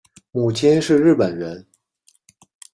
[0.31, 1.67] 母亲是日本人。